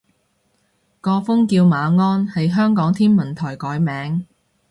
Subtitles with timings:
[0.99, 4.25] 個風叫馬鞍，係香港天文台改名